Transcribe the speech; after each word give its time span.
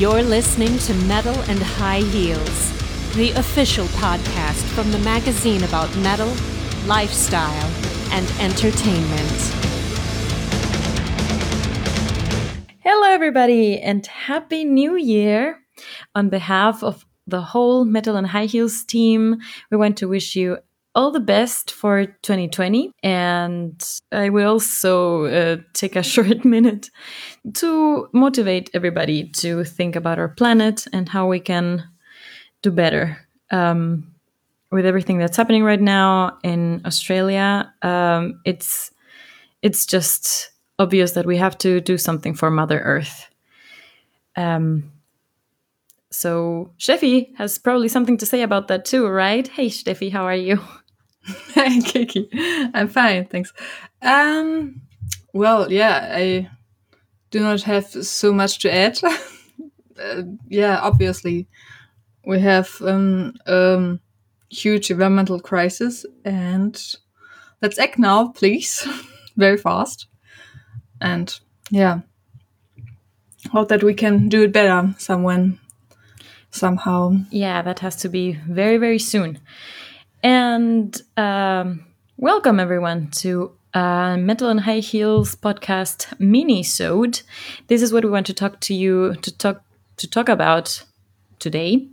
You're 0.00 0.22
listening 0.22 0.78
to 0.78 0.94
Metal 0.94 1.38
and 1.42 1.62
High 1.62 2.00
Heels, 2.00 2.72
the 3.16 3.32
official 3.32 3.84
podcast 3.88 4.64
from 4.72 4.90
the 4.92 4.98
magazine 5.00 5.62
about 5.62 5.94
metal, 5.96 6.34
lifestyle, 6.86 7.70
and 8.10 8.26
entertainment. 8.40 9.40
Hello, 12.78 13.10
everybody, 13.10 13.78
and 13.78 14.06
Happy 14.06 14.64
New 14.64 14.96
Year! 14.96 15.60
On 16.14 16.30
behalf 16.30 16.82
of 16.82 17.04
the 17.26 17.42
whole 17.42 17.84
Metal 17.84 18.16
and 18.16 18.28
High 18.28 18.46
Heels 18.46 18.82
team, 18.84 19.36
we 19.70 19.76
want 19.76 19.98
to 19.98 20.08
wish 20.08 20.34
you 20.34 20.60
all 20.94 21.10
the 21.10 21.20
best 21.20 21.70
for 21.70 22.06
2020. 22.06 22.92
And 23.02 23.82
I 24.12 24.28
will 24.28 24.50
also 24.50 25.24
uh, 25.26 25.56
take 25.72 25.96
a 25.96 26.02
short 26.14 26.44
minute 26.44 26.90
to 27.54 28.08
motivate 28.12 28.70
everybody 28.74 29.28
to 29.30 29.64
think 29.64 29.96
about 29.96 30.18
our 30.18 30.28
planet 30.28 30.86
and 30.92 31.08
how 31.08 31.26
we 31.28 31.40
can 31.40 31.84
do 32.62 32.70
better. 32.70 33.18
Um, 33.50 34.14
with 34.70 34.86
everything 34.86 35.18
that's 35.18 35.36
happening 35.36 35.64
right 35.64 35.80
now 35.80 36.38
in 36.44 36.80
Australia, 36.86 37.72
um, 37.82 38.40
it's 38.44 38.92
it's 39.62 39.84
just 39.84 40.52
obvious 40.78 41.12
that 41.12 41.26
we 41.26 41.36
have 41.36 41.58
to 41.58 41.80
do 41.80 41.98
something 41.98 42.34
for 42.34 42.50
Mother 42.50 42.78
Earth. 42.78 43.28
Um, 44.36 44.92
so 46.10 46.72
Steffi 46.78 47.34
has 47.36 47.58
probably 47.58 47.88
something 47.88 48.16
to 48.18 48.26
say 48.26 48.42
about 48.42 48.68
that 48.68 48.84
too, 48.84 49.06
right? 49.06 49.46
Hey, 49.46 49.66
Steffi, 49.68 50.10
how 50.10 50.24
are 50.24 50.34
you? 50.34 50.60
Hi, 51.26 51.80
Kiki. 51.84 52.28
I'm 52.74 52.88
fine, 52.88 53.26
thanks. 53.26 53.52
Um, 54.02 54.82
well, 55.32 55.70
yeah, 55.70 56.12
I 56.12 56.50
do 57.30 57.40
not 57.40 57.62
have 57.62 57.86
so 57.86 58.32
much 58.32 58.58
to 58.60 58.72
add. 58.72 58.98
uh, 59.04 60.22
yeah, 60.48 60.80
obviously, 60.80 61.46
we 62.24 62.40
have 62.40 62.70
um, 62.82 63.34
um, 63.46 64.00
huge 64.50 64.90
environmental 64.90 65.40
crisis, 65.40 66.04
and 66.24 66.94
let's 67.62 67.78
act 67.78 67.98
now, 67.98 68.28
please, 68.28 68.86
very 69.36 69.56
fast. 69.56 70.06
And 71.00 71.38
yeah, 71.70 72.00
hope 73.52 73.68
that 73.68 73.82
we 73.82 73.94
can 73.94 74.28
do 74.28 74.42
it 74.42 74.52
better 74.52 74.94
someone 74.98 75.58
somehow. 76.50 77.16
Yeah, 77.30 77.62
that 77.62 77.78
has 77.80 77.96
to 77.96 78.08
be 78.08 78.32
very 78.32 78.76
very 78.76 78.98
soon. 78.98 79.38
And 80.22 81.00
um, 81.16 81.86
welcome 82.18 82.60
everyone 82.60 83.08
to 83.12 83.52
uh, 83.72 84.18
Metal 84.18 84.50
and 84.50 84.60
High 84.60 84.80
Heels 84.80 85.34
podcast 85.34 86.12
mini-sode. 86.20 87.22
This 87.68 87.80
is 87.80 87.90
what 87.90 88.04
we 88.04 88.10
want 88.10 88.26
to 88.26 88.34
talk 88.34 88.60
to 88.60 88.74
you 88.74 89.14
to 89.14 89.38
talk 89.38 89.64
to 89.96 90.10
talk 90.10 90.28
about 90.28 90.84
today. 91.38 91.88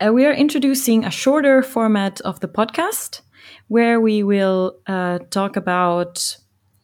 Uh, 0.00 0.12
we 0.12 0.24
are 0.24 0.32
introducing 0.32 1.04
a 1.04 1.10
shorter 1.10 1.62
format 1.62 2.20
of 2.20 2.38
the 2.38 2.48
podcast 2.48 3.22
where 3.66 4.00
we 4.00 4.22
will 4.22 4.76
uh, 4.86 5.18
talk 5.30 5.56
about 5.56 6.36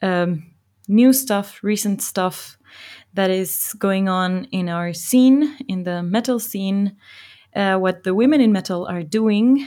um, 0.03 0.51
new 0.89 1.13
stuff, 1.13 1.61
recent 1.63 2.03
stuff 2.03 2.59
that 3.13 3.31
is 3.31 3.77
going 3.79 4.09
on 4.09 4.47
in 4.51 4.69
our 4.69 4.93
scene, 4.93 5.57
in 5.69 5.85
the 5.85 6.03
metal 6.03 6.41
scene, 6.41 6.97
uh, 7.55 7.77
what 7.79 8.05
the 8.05 8.15
women 8.15 8.41
in 8.41 8.53
metal 8.53 8.87
are 8.87 9.03
doing. 9.03 9.67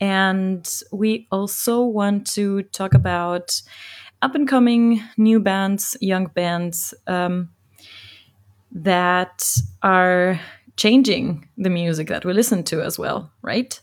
And 0.00 0.68
we 0.92 1.28
also 1.30 1.84
want 1.84 2.26
to 2.32 2.62
talk 2.64 2.94
about 2.94 3.60
up 4.20 4.34
and 4.34 4.48
coming 4.48 5.02
new 5.16 5.40
bands, 5.40 5.96
young 6.00 6.26
bands 6.26 6.94
um, 7.06 7.50
that 8.72 9.46
are 9.82 10.40
changing 10.76 11.48
the 11.56 11.70
music 11.70 12.08
that 12.08 12.24
we 12.24 12.32
listen 12.32 12.64
to 12.64 12.82
as 12.82 12.98
well, 12.98 13.30
right? 13.42 13.78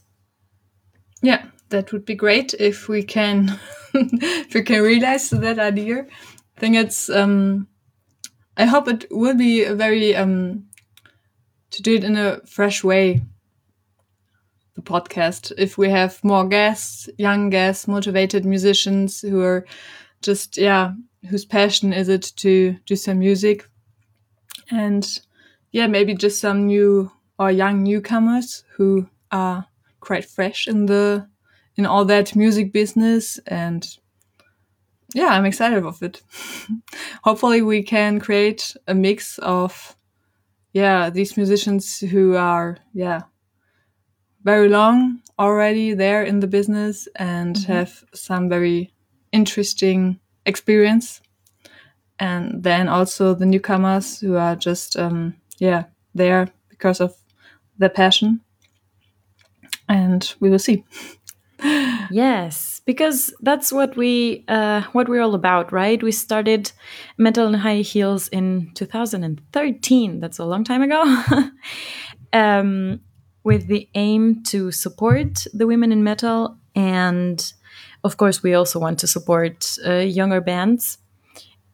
Yeah, 1.22 1.46
that 1.70 1.92
would 1.92 2.06
be 2.06 2.16
great 2.16 2.54
if 2.54 2.88
we 2.88 3.04
can 3.04 3.60
if 3.94 4.54
we 4.54 4.64
can 4.64 4.82
realize 4.82 5.30
that 5.30 5.60
idea. 5.60 6.06
I 6.58 6.60
think 6.60 6.76
it's 6.76 7.10
um 7.10 7.68
I 8.58 8.66
hope 8.66 8.88
it 8.88 9.06
will 9.12 9.36
be 9.36 9.64
a 9.64 9.76
very 9.76 10.16
um 10.16 10.66
to 11.72 11.82
do 11.82 11.96
it 11.96 12.04
in 12.04 12.18
a 12.18 12.42
fresh 12.46 12.84
way 12.84 13.22
the 14.76 14.82
podcast. 14.82 15.52
If 15.58 15.78
we 15.78 15.90
have 15.90 16.24
more 16.24 16.48
guests 16.48 17.10
young 17.18 17.50
guests 17.50 17.88
motivated 17.88 18.46
musicians 18.46 19.22
who 19.22 19.42
are 19.42 19.66
just 20.22 20.58
yeah 20.58 20.94
whose 21.30 21.46
passion 21.46 21.94
is 21.94 22.10
it 22.10 22.32
to 22.38 22.76
do 22.86 22.96
some 22.96 23.20
music. 23.20 23.68
And 24.72 25.06
yeah 25.72 25.88
maybe 25.88 26.14
just 26.14 26.40
some 26.40 26.68
new 26.68 27.12
or 27.38 27.52
young 27.52 27.84
newcomers 27.84 28.64
who 28.76 29.08
are 29.32 29.66
quite 30.00 30.26
fresh 30.26 30.68
in 30.68 30.86
the 30.86 31.28
in 31.76 31.86
all 31.86 32.06
that 32.06 32.36
music 32.36 32.72
business. 32.72 33.40
And 33.48 33.88
yeah 35.16 35.30
i'm 35.30 35.46
excited 35.46 35.84
of 35.84 36.02
it. 36.04 36.22
Hopefully 37.24 37.62
we 37.62 37.84
can 37.84 38.20
create 38.20 38.76
a 38.88 38.94
mix 38.94 39.38
of 39.40 39.96
yeah 40.74 41.10
these 41.10 41.36
musicians 41.36 42.00
who 42.00 42.36
are 42.36 42.78
yeah 42.94 43.24
very 44.44 44.70
long 44.70 45.22
already 45.38 45.94
there 45.94 46.24
in 46.24 46.40
the 46.40 46.48
business 46.48 47.08
and 47.16 47.56
mm-hmm. 47.56 47.72
have 47.72 48.04
some 48.14 48.50
very 48.50 48.94
interesting 49.32 50.20
experience. 50.46 51.22
And 52.20 52.64
then 52.64 52.90
also 52.90 53.34
the 53.34 53.46
newcomers 53.46 54.20
who 54.20 54.36
are 54.36 54.56
just 54.56 54.98
um, 54.98 55.36
yeah 55.60 55.86
there 56.14 56.50
because 56.70 57.00
of 57.00 57.16
their 57.78 57.90
passion. 57.90 58.42
And 59.88 60.34
we 60.40 60.50
will 60.50 60.60
see. 60.60 60.84
Yes 62.12 62.80
because 62.90 63.32
that's 63.42 63.72
what 63.72 63.96
we 63.96 64.44
uh, 64.48 64.82
what 64.94 65.08
we're 65.08 65.22
all 65.22 65.36
about 65.36 65.72
right? 65.72 66.02
We 66.02 66.12
started 66.12 66.72
metal 67.20 67.46
and 67.46 67.56
high 67.56 67.82
heels 67.82 68.28
in 68.30 68.72
2013 68.74 70.20
that's 70.20 70.40
a 70.40 70.46
long 70.46 70.64
time 70.64 70.82
ago. 70.82 71.04
Um, 72.32 73.00
with 73.44 73.68
the 73.68 73.90
aim 73.96 74.44
to 74.44 74.72
support 74.72 75.46
the 75.54 75.68
women 75.68 75.92
in 75.92 76.04
metal 76.04 76.58
and 76.76 77.54
of 78.04 78.18
course 78.18 78.44
we 78.44 78.54
also 78.54 78.80
want 78.80 79.00
to 79.00 79.08
support 79.08 79.78
uh, 79.86 79.96
younger 79.96 80.42
bands 80.42 80.98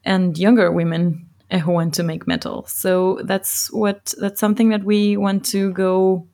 and 0.04 0.38
younger 0.38 0.72
women 0.72 1.28
uh, 1.52 1.60
who 1.60 1.72
want 1.72 1.94
to 1.96 2.04
make 2.04 2.28
metal. 2.28 2.66
So 2.68 3.20
that's 3.24 3.72
what 3.72 4.14
that's 4.20 4.40
something 4.40 4.70
that 4.70 4.84
we 4.84 5.18
want 5.18 5.46
to 5.48 5.72
go 5.74 6.28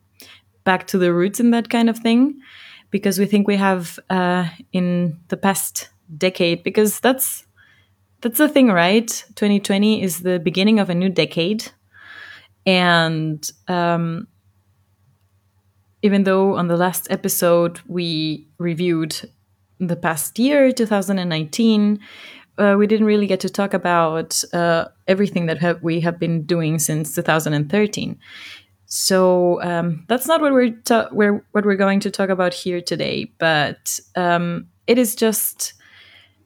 back 0.64 0.88
to 0.88 0.98
the 0.98 1.14
roots 1.14 1.40
in 1.40 1.52
that 1.52 1.70
kind 1.70 1.90
of 1.90 1.98
thing 1.98 2.40
because 2.92 3.20
we 3.20 3.26
think 3.26 3.48
we 3.48 3.58
have 3.58 4.00
uh, 4.10 4.48
in 4.72 5.20
the 5.30 5.38
past 5.38 5.90
decade 6.18 6.64
because 6.64 7.00
that's 7.00 7.46
that's 8.22 8.38
the 8.38 8.48
thing 8.48 8.68
right? 8.68 9.08
2020 9.36 10.02
is 10.02 10.20
the 10.20 10.40
beginning 10.40 10.80
of 10.80 10.90
a 10.90 10.96
new 10.96 11.10
decade. 11.10 11.72
And 12.66 13.50
um, 13.68 14.28
even 16.02 16.24
though 16.24 16.56
on 16.56 16.68
the 16.68 16.78
last 16.78 17.08
episode 17.12 17.80
we 17.88 18.48
reviewed 18.58 19.16
the 19.80 19.96
past 19.96 20.40
year, 20.40 20.72
2019, 20.72 22.00
uh, 22.58 22.76
we 22.78 22.88
didn't 22.88 23.06
really 23.06 23.28
get 23.28 23.40
to 23.40 23.50
talk 23.50 23.74
about 23.74 24.44
uh, 24.54 24.86
everything 25.08 25.46
that 25.48 25.82
we 25.82 26.00
have 26.02 26.20
been 26.20 26.44
doing 26.44 26.80
since 26.80 27.16
2013. 27.16 28.20
So 28.86 29.62
um, 29.64 30.04
that's 30.08 30.28
not 30.28 30.42
what 30.42 30.52
we're, 30.52 30.72
ta- 30.84 31.10
we're 31.12 31.46
what 31.52 31.66
we're 31.66 31.78
going 31.78 32.02
to 32.02 32.12
talk 32.12 32.30
about 32.30 32.54
here 32.54 32.82
today. 32.82 33.32
But 33.38 34.00
um, 34.16 34.68
it 34.86 34.98
is 34.98 35.16
just 35.16 35.74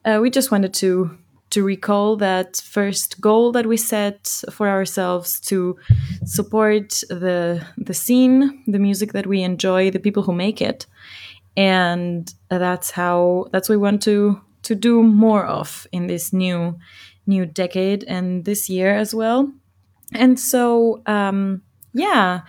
uh, 0.05 0.19
we 0.21 0.29
just 0.29 0.51
wanted 0.51 0.73
to 0.75 1.17
to 1.51 1.63
recall 1.63 2.15
that 2.17 2.57
first 2.57 3.21
goal 3.21 3.51
that 3.51 3.65
we 3.65 3.77
set 3.77 4.41
for 4.51 4.67
ourselves 4.67 5.39
to 5.39 5.77
support 6.25 6.89
the 7.09 7.65
the 7.77 7.93
scene, 7.93 8.63
the 8.67 8.79
music 8.79 9.13
that 9.13 9.27
we 9.27 9.41
enjoy, 9.41 9.91
the 9.91 9.99
people 9.99 10.23
who 10.23 10.33
make 10.33 10.61
it, 10.61 10.85
and 11.55 12.33
that's 12.49 12.91
how 12.91 13.47
that's 13.51 13.69
what 13.69 13.75
we 13.75 13.81
want 13.81 14.01
to 14.03 14.41
to 14.63 14.75
do 14.75 15.03
more 15.03 15.45
of 15.45 15.87
in 15.91 16.07
this 16.07 16.33
new 16.33 16.77
new 17.27 17.45
decade 17.45 18.03
and 18.03 18.45
this 18.45 18.69
year 18.69 18.95
as 18.95 19.13
well. 19.13 19.51
And 20.13 20.39
so, 20.39 21.01
um, 21.05 21.61
yeah, 21.93 22.41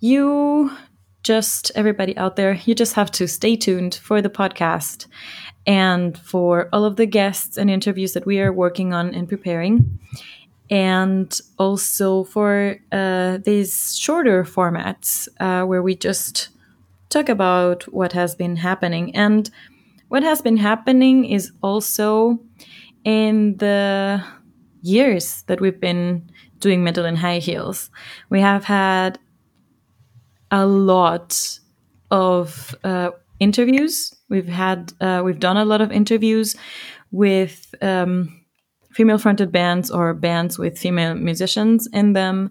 you 0.00 0.70
just 1.22 1.70
everybody 1.74 2.16
out 2.16 2.36
there, 2.36 2.54
you 2.64 2.74
just 2.74 2.94
have 2.94 3.10
to 3.12 3.28
stay 3.28 3.56
tuned 3.56 3.96
for 3.96 4.22
the 4.22 4.30
podcast 4.30 5.06
and 5.66 6.16
for 6.18 6.68
all 6.72 6.84
of 6.84 6.96
the 6.96 7.06
guests 7.06 7.56
and 7.58 7.70
interviews 7.70 8.12
that 8.14 8.26
we 8.26 8.40
are 8.40 8.52
working 8.52 8.92
on 8.92 9.14
and 9.14 9.28
preparing. 9.28 9.98
And 10.70 11.38
also 11.58 12.24
for 12.24 12.76
uh, 12.92 13.38
these 13.38 13.96
shorter 13.96 14.44
formats 14.44 15.28
uh, 15.40 15.64
where 15.66 15.82
we 15.82 15.94
just 15.94 16.48
talk 17.08 17.28
about 17.28 17.84
what 17.92 18.12
has 18.12 18.34
been 18.34 18.56
happening. 18.56 19.14
And 19.16 19.50
what 20.08 20.22
has 20.22 20.42
been 20.42 20.58
happening 20.58 21.24
is 21.24 21.52
also 21.62 22.38
in 23.04 23.56
the 23.56 24.22
years 24.82 25.42
that 25.46 25.60
we've 25.60 25.80
been 25.80 26.30
doing 26.60 26.84
metal 26.84 27.04
and 27.04 27.18
high 27.18 27.38
heels. 27.38 27.90
We 28.30 28.40
have 28.40 28.64
had 28.64 29.18
a 30.50 30.66
lot 30.66 31.58
of 32.10 32.74
uh, 32.84 33.10
interviews. 33.40 34.14
We've 34.28 34.48
had 34.48 34.92
uh, 35.00 35.22
we've 35.24 35.40
done 35.40 35.56
a 35.56 35.64
lot 35.64 35.80
of 35.80 35.92
interviews 35.92 36.56
with 37.10 37.74
um, 37.80 38.44
female 38.92 39.18
fronted 39.18 39.50
bands 39.52 39.90
or 39.90 40.14
bands 40.14 40.58
with 40.58 40.78
female 40.78 41.14
musicians 41.14 41.88
in 41.92 42.12
them, 42.12 42.50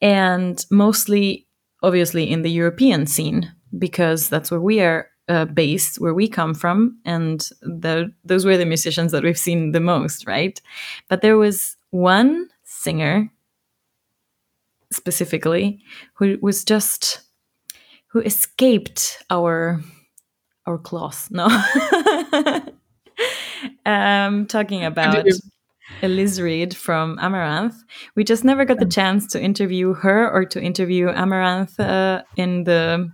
and 0.00 0.64
mostly, 0.70 1.46
obviously, 1.82 2.30
in 2.30 2.42
the 2.42 2.50
European 2.50 3.06
scene 3.06 3.52
because 3.78 4.28
that's 4.28 4.50
where 4.50 4.60
we 4.60 4.80
are 4.80 5.08
uh, 5.28 5.44
based, 5.44 6.00
where 6.00 6.14
we 6.14 6.28
come 6.28 6.54
from, 6.54 6.98
and 7.04 7.48
the, 7.60 8.12
those 8.24 8.44
were 8.44 8.56
the 8.56 8.64
musicians 8.64 9.12
that 9.12 9.22
we've 9.22 9.38
seen 9.38 9.72
the 9.72 9.80
most, 9.80 10.26
right? 10.26 10.60
But 11.08 11.20
there 11.22 11.36
was 11.36 11.76
one 11.90 12.48
singer 12.64 13.30
specifically 14.90 15.82
who 16.14 16.38
was 16.40 16.64
just 16.64 17.20
who 18.08 18.20
escaped 18.20 19.22
our 19.28 19.82
our 20.68 20.78
claws. 20.78 21.28
No, 21.30 21.46
um, 23.86 24.46
talking 24.46 24.84
about 24.84 25.26
Elize 26.02 26.38
Ryd 26.38 26.74
from 26.74 27.16
Amaranthe. 27.18 27.76
We 28.14 28.24
just 28.24 28.44
never 28.44 28.64
got 28.64 28.78
the 28.78 28.86
chance 28.86 29.26
to 29.28 29.42
interview 29.42 29.94
her 29.94 30.30
or 30.30 30.44
to 30.44 30.60
interview 30.60 31.06
Amaranthe 31.08 31.80
uh, 31.80 32.22
in 32.36 32.64
the 32.64 33.10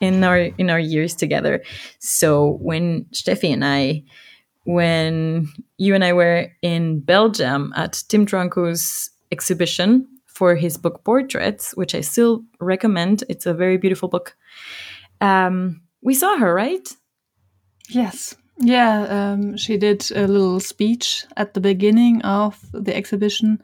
in 0.00 0.24
our 0.24 0.38
in 0.38 0.70
our 0.70 0.78
years 0.78 1.14
together. 1.14 1.62
So 1.98 2.58
when 2.60 3.06
Steffi 3.12 3.52
and 3.52 3.64
I, 3.64 4.04
when 4.64 5.48
you 5.76 5.94
and 5.94 6.04
I 6.04 6.12
were 6.12 6.52
in 6.62 7.00
Belgium 7.00 7.72
at 7.76 8.02
Tim 8.08 8.26
Tronckoe's 8.26 9.10
exhibition 9.30 10.06
for 10.26 10.54
his 10.54 10.78
book 10.78 11.04
Portraits, 11.04 11.72
which 11.76 11.94
I 11.94 12.00
still 12.00 12.42
recommend. 12.58 13.22
It's 13.28 13.46
a 13.46 13.54
very 13.54 13.76
beautiful 13.76 14.08
book. 14.08 14.34
Um, 15.20 15.81
we 16.02 16.14
saw 16.14 16.36
her, 16.36 16.52
right? 16.52 16.96
Yes. 17.88 18.34
Yeah, 18.58 19.06
um, 19.08 19.56
she 19.56 19.76
did 19.76 20.10
a 20.14 20.26
little 20.26 20.60
speech 20.60 21.24
at 21.36 21.54
the 21.54 21.60
beginning 21.60 22.22
of 22.22 22.58
the 22.72 22.94
exhibition 22.94 23.62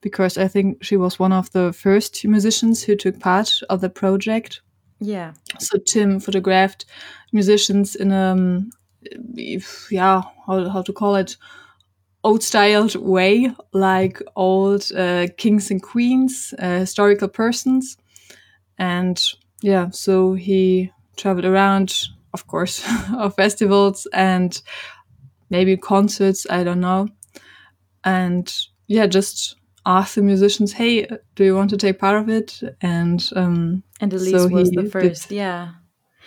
because 0.00 0.36
I 0.36 0.48
think 0.48 0.82
she 0.82 0.96
was 0.96 1.18
one 1.18 1.32
of 1.32 1.50
the 1.52 1.72
first 1.72 2.24
musicians 2.24 2.82
who 2.82 2.96
took 2.96 3.20
part 3.20 3.60
of 3.68 3.80
the 3.80 3.90
project. 3.90 4.60
Yeah. 5.00 5.34
So 5.58 5.78
Tim 5.78 6.18
photographed 6.18 6.86
musicians 7.32 7.94
in 7.94 8.10
a, 8.10 8.32
um, 8.32 8.70
yeah, 9.90 10.22
how, 10.46 10.68
how 10.68 10.82
to 10.82 10.92
call 10.92 11.16
it, 11.16 11.36
old 12.24 12.42
styled 12.42 12.94
way, 12.96 13.52
like 13.72 14.22
old 14.36 14.90
uh, 14.96 15.26
kings 15.36 15.70
and 15.70 15.82
queens, 15.82 16.54
uh, 16.58 16.80
historical 16.80 17.28
persons. 17.28 17.96
And 18.78 19.22
yeah, 19.60 19.90
so 19.90 20.34
he 20.34 20.90
traveled 21.22 21.44
around, 21.44 22.08
of 22.34 22.46
course, 22.48 22.84
of 23.16 23.36
festivals 23.36 24.06
and 24.12 24.60
maybe 25.50 25.76
concerts, 25.76 26.46
I 26.50 26.64
don't 26.64 26.80
know. 26.80 27.08
And 28.04 28.52
yeah, 28.88 29.06
just 29.06 29.56
asked 29.86 30.16
the 30.16 30.22
musicians, 30.22 30.72
"Hey, 30.72 31.06
do 31.36 31.44
you 31.44 31.54
want 31.54 31.70
to 31.70 31.76
take 31.76 31.98
part 31.98 32.20
of 32.20 32.28
it?" 32.28 32.60
And 32.80 33.22
um, 33.36 33.82
and 34.00 34.12
Elize 34.12 34.30
so 34.30 34.48
was 34.48 34.70
the 34.70 34.90
first, 34.90 35.28
did, 35.28 35.36
yeah. 35.36 35.68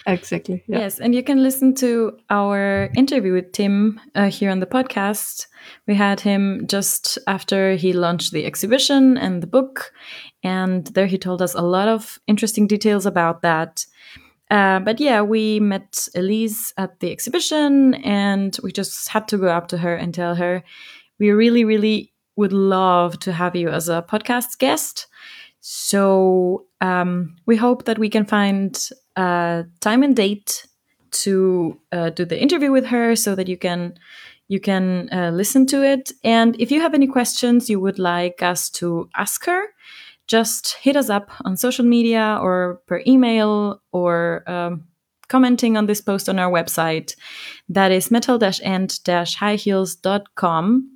Exactly. 0.08 0.64
Yeah. 0.68 0.80
Yes, 0.80 1.00
and 1.00 1.16
you 1.16 1.24
can 1.24 1.42
listen 1.42 1.74
to 1.76 2.18
our 2.30 2.90
interview 2.96 3.34
with 3.34 3.52
Tim 3.52 4.00
uh, 4.14 4.30
here 4.30 4.52
on 4.52 4.60
the 4.60 4.68
podcast. 4.68 5.48
We 5.88 5.96
had 5.96 6.20
him 6.20 6.68
just 6.68 7.18
after 7.28 7.76
he 7.76 7.92
launched 7.92 8.32
the 8.32 8.46
exhibition 8.46 9.18
and 9.18 9.42
the 9.42 9.48
book, 9.48 9.92
and 10.44 10.86
there 10.94 11.08
he 11.08 11.18
told 11.18 11.42
us 11.42 11.56
a 11.56 11.62
lot 11.62 11.88
of 11.88 12.20
interesting 12.28 12.68
details 12.68 13.06
about 13.06 13.42
that. 13.42 13.86
Uh, 14.52 14.80
but 14.80 15.00
yeah, 15.00 15.22
we 15.22 15.60
met 15.60 16.08
Elize 16.16 16.72
at 16.78 17.00
the 17.00 17.12
exhibition, 17.12 17.96
and 17.96 18.58
we 18.64 18.72
just 18.72 19.10
had 19.10 19.28
to 19.28 19.38
go 19.38 19.48
up 19.48 19.68
to 19.70 19.78
her 19.78 19.96
and 19.96 20.14
tell 20.14 20.36
her 20.36 20.64
we 21.20 21.32
really, 21.32 21.64
really 21.64 22.14
would 22.36 22.54
love 22.54 23.18
to 23.20 23.32
have 23.32 23.56
you 23.56 23.70
as 23.70 23.90
a 23.90 24.06
podcast 24.08 24.60
guest. 24.60 25.08
So 25.62 26.66
um, 26.82 27.38
we 27.46 27.56
hope 27.56 27.86
that 27.86 27.98
we 27.98 28.10
can 28.10 28.26
find 28.26 28.78
time 29.16 30.04
and 30.04 30.16
date 30.16 30.68
to 31.12 31.80
uh, 31.92 32.10
do 32.10 32.26
the 32.26 32.40
interview 32.40 32.72
with 32.72 32.86
her, 32.88 33.16
so 33.16 33.36
that 33.36 33.48
you 33.48 33.58
can 33.58 33.96
you 34.48 34.60
can 34.60 35.10
uh, 35.12 35.32
listen 35.32 35.66
to 35.68 35.84
it. 35.84 36.12
And 36.24 36.56
if 36.60 36.70
you 36.70 36.82
have 36.82 36.94
any 36.94 37.08
questions 37.08 37.70
you 37.70 37.80
would 37.80 37.98
like 37.98 38.44
us 38.44 38.70
to 38.72 39.10
ask 39.16 39.46
her, 39.46 39.64
just 40.28 40.76
hit 40.82 40.96
us 40.96 41.10
up 41.10 41.30
on 41.44 41.58
social 41.58 41.86
media 41.86 42.40
or 42.42 42.82
per 42.88 43.04
email 43.06 43.82
or 43.92 44.50
um, 44.50 44.86
commenting 45.28 45.78
on 45.78 45.86
this 45.86 46.02
post 46.02 46.28
on 46.30 46.40
our 46.40 46.52
website. 46.52 47.16
That 47.70 47.92
is 47.92 48.12
metal-and-highheels.com 48.12 50.92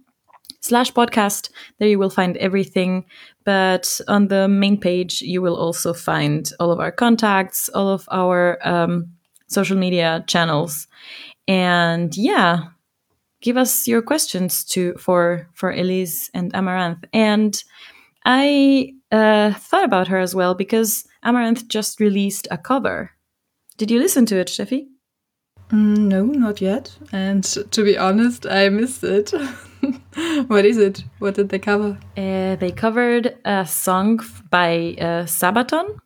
slash 0.61 0.93
podcast. 0.93 1.49
There 1.77 1.87
you 1.87 1.99
will 1.99 2.09
find 2.09 2.37
everything. 2.37 3.05
But 3.45 4.01
on 4.07 4.27
the 4.27 4.47
main 4.47 4.79
page, 4.79 5.21
you 5.21 5.41
will 5.41 5.55
also 5.55 5.93
find 5.93 6.51
all 6.59 6.71
of 6.71 6.79
our 6.79 6.91
contacts, 6.91 7.69
all 7.69 7.89
of 7.89 8.07
our 8.11 8.59
um, 8.67 9.13
social 9.47 9.77
media 9.77 10.23
channels. 10.27 10.87
And 11.47 12.15
yeah, 12.15 12.65
give 13.41 13.57
us 13.57 13.87
your 13.87 14.01
questions 14.01 14.63
to 14.65 14.93
for 14.99 15.47
for 15.53 15.73
Elize 15.73 16.29
and 16.33 16.53
Amaranthe. 16.53 17.05
And 17.13 17.63
I 18.25 18.93
uh, 19.11 19.53
thought 19.53 19.85
about 19.85 20.07
her 20.07 20.19
as 20.19 20.35
well 20.35 20.55
because 20.55 21.05
Amaranthe 21.25 21.67
just 21.67 21.99
released 21.99 22.47
a 22.51 22.57
cover. 22.57 23.11
Did 23.77 23.91
you 23.91 23.99
listen 23.99 24.25
to 24.27 24.37
it, 24.37 24.47
Steffi? 24.47 24.87
Mm, 25.71 25.97
no, 26.07 26.25
not 26.25 26.61
yet. 26.61 26.95
And 27.11 27.43
to 27.43 27.83
be 27.83 27.97
honest, 27.97 28.45
I 28.45 28.69
missed 28.69 29.03
it. 29.03 29.31
what 30.47 30.65
is 30.65 30.77
it? 30.77 31.03
What 31.19 31.35
did 31.35 31.49
they 31.49 31.59
cover? 31.59 31.97
Uh, 32.17 32.55
they 32.55 32.71
covered 32.71 33.37
a 33.45 33.65
song 33.65 34.19
by 34.49 34.95
uh, 34.99 35.25
Sabaton. 35.25 35.99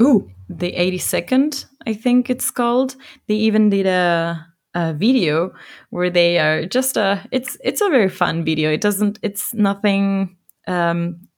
Ooh. 0.00 0.30
The 0.48 0.72
82nd, 0.72 1.66
I 1.86 1.92
think 1.92 2.30
it's 2.30 2.50
called. 2.50 2.96
They 3.26 3.34
even 3.34 3.68
did 3.68 3.86
a, 3.86 4.46
a 4.74 4.94
video 4.94 5.52
where 5.90 6.08
they 6.08 6.38
are 6.38 6.66
just 6.66 6.96
a. 6.96 7.26
It's 7.32 7.58
it's 7.64 7.80
a 7.80 7.90
very 7.90 8.08
fun 8.08 8.44
video. 8.44 8.70
It 8.70 8.80
doesn't. 8.80 9.18
It's 9.22 9.52
nothing. 9.54 10.35
Um, 10.66 11.28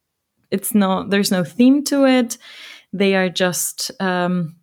it's 0.51 0.75
no. 0.75 1.07
There's 1.07 1.31
no 1.31 1.45
theme 1.45 1.85
to 1.85 2.07
it. 2.07 2.39
They 2.93 3.15
are 3.15 3.29
just. 3.29 3.91
Um, 4.01 4.57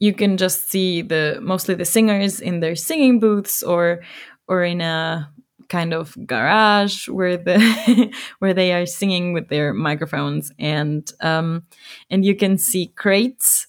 you 0.00 0.14
can 0.14 0.38
just 0.38 0.70
see 0.70 1.02
the 1.02 1.38
mostly 1.42 1.74
the 1.74 1.84
singers 1.84 2.40
in 2.40 2.60
their 2.60 2.74
singing 2.74 3.20
booths 3.20 3.62
or 3.62 4.00
or 4.48 4.64
in 4.64 4.80
a 4.80 5.30
kind 5.68 5.94
of 5.94 6.16
garage 6.26 7.08
where 7.08 7.36
the 7.36 8.12
where 8.40 8.52
they 8.52 8.72
are 8.72 8.86
singing 8.86 9.32
with 9.32 9.48
their 9.48 9.72
microphones 9.72 10.52
and 10.58 11.12
um, 11.20 11.62
and 12.10 12.24
you 12.24 12.34
can 12.34 12.58
see 12.58 12.88
crates 12.88 13.68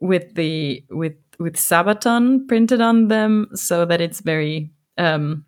with 0.00 0.34
the 0.34 0.84
with 0.90 1.14
with 1.38 1.54
Sabaton 1.54 2.46
printed 2.46 2.80
on 2.80 3.08
them 3.08 3.48
so 3.54 3.84
that 3.84 4.00
it's 4.00 4.20
very 4.20 4.70
um, 4.98 5.44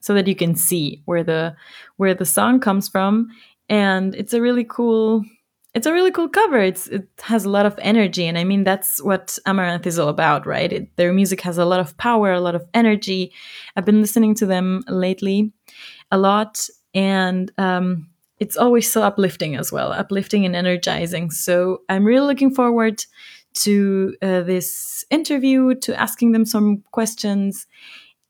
so 0.00 0.12
that 0.14 0.26
you 0.26 0.34
can 0.34 0.54
see 0.54 1.02
where 1.06 1.24
the 1.24 1.56
where 1.96 2.14
the 2.14 2.26
song 2.26 2.60
comes 2.60 2.88
from 2.88 3.28
and 3.72 4.14
it's 4.14 4.34
a 4.34 4.42
really 4.42 4.64
cool 4.64 5.24
it's 5.74 5.86
a 5.86 5.92
really 5.92 6.10
cool 6.10 6.28
cover. 6.28 6.58
It's 6.58 6.86
it 6.88 7.08
has 7.22 7.46
a 7.46 7.48
lot 7.48 7.64
of 7.64 7.78
energy, 7.80 8.26
and 8.26 8.36
I 8.36 8.44
mean 8.44 8.62
that's 8.62 9.02
what 9.02 9.38
Amaranthe 9.46 9.86
is 9.86 9.98
all 9.98 10.10
about, 10.10 10.46
right? 10.46 10.70
It, 10.70 10.96
their 10.96 11.14
music 11.14 11.40
has 11.40 11.56
a 11.56 11.64
lot 11.64 11.80
of 11.80 11.96
power, 11.96 12.30
a 12.32 12.40
lot 12.40 12.54
of 12.54 12.66
energy. 12.74 13.32
I've 13.74 13.86
been 13.86 14.02
listening 14.02 14.34
to 14.36 14.46
them 14.46 14.82
lately, 14.86 15.50
a 16.10 16.18
lot, 16.18 16.68
and 16.92 17.50
um, 17.56 18.10
it's 18.38 18.58
always 18.58 18.92
so 18.92 19.02
uplifting 19.02 19.56
as 19.56 19.72
well, 19.72 19.92
uplifting 19.92 20.44
and 20.44 20.54
energizing. 20.54 21.30
So 21.30 21.80
I'm 21.88 22.04
really 22.04 22.26
looking 22.26 22.54
forward 22.54 23.02
to 23.64 24.14
uh, 24.20 24.42
this 24.42 25.06
interview, 25.10 25.74
to 25.76 25.98
asking 25.98 26.32
them 26.32 26.44
some 26.44 26.84
questions. 26.90 27.66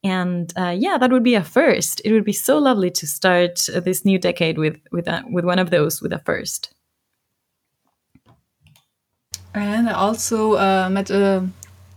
And 0.04 0.52
uh, 0.56 0.74
yeah, 0.76 0.98
that 0.98 1.12
would 1.12 1.22
be 1.22 1.34
a 1.34 1.44
first. 1.44 2.02
It 2.04 2.12
would 2.12 2.24
be 2.24 2.32
so 2.32 2.58
lovely 2.58 2.90
to 2.90 3.06
start 3.06 3.68
this 3.84 4.04
new 4.04 4.18
decade 4.18 4.58
with 4.58 4.80
with 4.90 5.06
uh, 5.06 5.22
with 5.30 5.44
one 5.44 5.60
of 5.60 5.70
those, 5.70 6.02
with 6.02 6.12
a 6.12 6.18
first. 6.18 6.74
And 9.54 9.88
I 9.88 9.92
also 9.92 10.54
uh, 10.54 10.88
met 10.90 11.10
a 11.10 11.46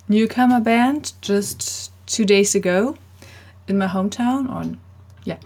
newcomer 0.08 0.60
band 0.60 1.14
just 1.22 1.92
two 2.06 2.26
days 2.26 2.54
ago 2.54 2.96
in 3.68 3.78
my 3.78 3.88
hometown. 3.88 4.50
on 4.50 4.80
yeah, 5.24 5.38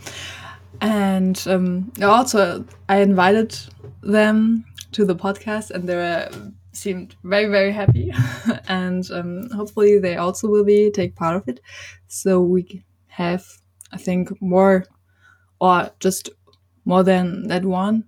and 0.82 1.42
um, 1.48 1.92
also 2.02 2.66
I 2.90 2.98
invited 2.98 3.58
them 4.02 4.66
to 4.92 5.06
the 5.06 5.16
podcast, 5.16 5.72
and 5.72 5.88
they 5.88 5.96
were 5.96 6.30
seemed 6.80 7.16
very 7.24 7.48
very 7.48 7.72
happy, 7.72 8.14
and 8.68 9.10
um, 9.12 9.50
hopefully 9.52 10.00
they 10.00 10.18
also 10.18 10.48
will 10.48 10.64
be 10.66 10.92
take 10.92 11.16
part 11.16 11.36
of 11.36 11.48
it. 11.48 11.60
So 12.08 12.42
we 12.42 12.84
have, 13.08 13.46
I 13.92 13.98
think, 13.98 14.42
more 14.42 14.86
or 15.60 15.92
just 16.00 16.30
more 16.86 17.04
than 17.04 17.48
that 17.48 17.66
one 17.66 18.06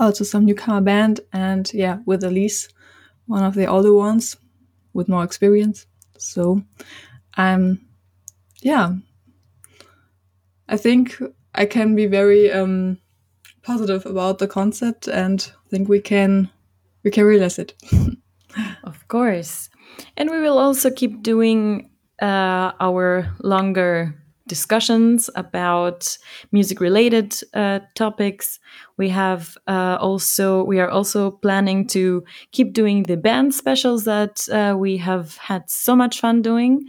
also 0.00 0.24
some 0.24 0.46
newcomer 0.46 0.80
band, 0.80 1.20
and 1.32 1.72
yeah, 1.74 1.98
with 2.06 2.22
Elize, 2.22 2.68
one 3.26 3.44
of 3.44 3.54
the 3.54 3.66
older 3.66 3.92
ones 3.92 4.36
with 4.92 5.08
more 5.08 5.22
experience. 5.22 5.86
So 6.18 6.62
I'm, 7.34 7.86
yeah, 8.62 8.94
I 10.68 10.76
think 10.76 11.20
I 11.54 11.66
can 11.66 11.94
be 11.94 12.06
very 12.06 12.50
um, 12.50 12.98
positive 13.62 14.06
about 14.06 14.38
the 14.38 14.48
concept 14.48 15.06
and 15.06 15.40
think 15.70 15.88
we 15.88 16.00
can 16.00 16.50
we 17.04 17.10
can 17.10 17.24
realize 17.24 17.58
it. 17.58 17.74
of 18.84 19.06
course, 19.08 19.68
and 20.16 20.30
we 20.30 20.40
will 20.40 20.58
also 20.58 20.90
keep 20.90 21.22
doing 21.22 21.90
uh, 22.20 22.72
our 22.80 23.34
longer 23.42 24.14
discussions 24.50 25.30
about 25.36 26.18
music 26.50 26.80
related 26.80 27.36
uh, 27.54 27.78
topics. 27.94 28.58
We 28.96 29.08
have 29.10 29.56
uh, 29.68 29.96
also 30.00 30.64
we 30.64 30.80
are 30.80 30.90
also 30.90 31.30
planning 31.30 31.86
to 31.88 32.24
keep 32.50 32.72
doing 32.72 33.04
the 33.04 33.16
band 33.16 33.54
specials 33.54 34.04
that 34.04 34.48
uh, 34.50 34.76
we 34.76 34.96
have 34.96 35.36
had 35.36 35.70
so 35.70 35.94
much 35.94 36.20
fun 36.20 36.42
doing. 36.42 36.84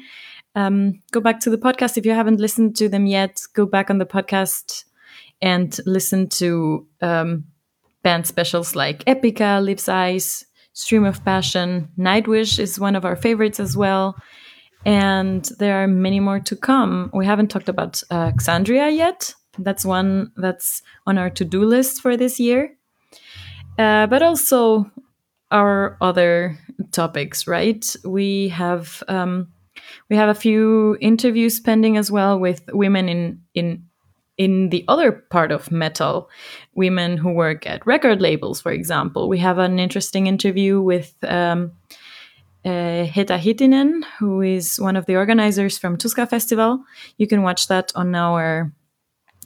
Um, 0.55 1.01
go 1.11 1.21
back 1.21 1.39
to 1.41 1.49
the 1.49 1.57
podcast 1.57 1.97
if 1.97 2.05
you 2.05 2.13
haven't 2.13 2.39
listened 2.39 2.75
to 2.77 2.89
them 2.89 3.05
yet. 3.05 3.41
Go 3.53 3.65
back 3.65 3.89
on 3.89 3.99
the 3.99 4.05
podcast 4.05 4.85
and 5.41 5.79
listen 5.85 6.29
to 6.29 6.87
um, 7.01 7.45
band 8.03 8.27
specials 8.27 8.75
like 8.75 9.03
epica 9.05 9.63
Leaves' 9.63 9.89
Eyes 9.89 10.45
stream 10.73 11.05
of 11.05 11.23
passion 11.25 11.89
nightwish 11.97 12.59
is 12.59 12.79
one 12.79 12.95
of 12.95 13.05
our 13.05 13.15
favorites 13.15 13.59
as 13.59 13.75
well 13.75 14.15
and 14.85 15.45
there 15.59 15.83
are 15.83 15.87
many 15.87 16.19
more 16.19 16.39
to 16.39 16.55
come. 16.55 17.09
We 17.13 17.25
haven't 17.25 17.49
talked 17.49 17.69
about 17.69 18.01
uh, 18.09 18.31
Xandria 18.31 18.95
yet. 18.95 19.33
That's 19.57 19.85
one 19.85 20.31
that's 20.37 20.81
on 21.05 21.17
our 21.17 21.29
to 21.31 21.45
do 21.45 21.63
list 21.63 22.01
for 22.01 22.17
this 22.17 22.39
year. 22.39 22.75
Uh, 23.77 24.07
but 24.07 24.23
also 24.23 24.89
our 25.51 25.97
other 26.01 26.57
topics, 26.91 27.47
right? 27.47 27.95
We 28.05 28.49
have 28.49 29.03
um, 29.07 29.49
we 30.09 30.15
have 30.15 30.29
a 30.29 30.35
few 30.35 30.97
interviews 30.99 31.59
pending 31.59 31.97
as 31.97 32.11
well 32.11 32.39
with 32.39 32.61
women 32.73 33.09
in 33.09 33.41
in 33.53 33.83
in 34.37 34.69
the 34.69 34.83
other 34.87 35.11
part 35.11 35.51
of 35.51 35.71
metal, 35.71 36.29
women 36.73 37.17
who 37.17 37.31
work 37.31 37.67
at 37.67 37.85
record 37.85 38.21
labels, 38.21 38.61
for 38.61 38.71
example. 38.71 39.29
We 39.29 39.37
have 39.39 39.57
an 39.57 39.79
interesting 39.79 40.27
interview 40.27 40.81
with 40.81 41.15
um, 41.23 41.73
uh, 42.65 43.05
Heta 43.05 43.39
Hitinen, 43.39 44.03
who 44.19 44.41
is 44.41 44.79
one 44.79 44.95
of 44.95 45.05
the 45.05 45.15
organizers 45.15 45.77
from 45.77 45.97
Tuska 45.97 46.29
Festival. 46.29 46.83
You 47.17 47.27
can 47.27 47.43
watch 47.43 47.67
that 47.67 47.91
on 47.95 48.15
our 48.15 48.71